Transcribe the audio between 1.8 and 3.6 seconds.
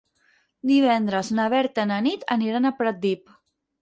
i na Nit aniran a Pratdip.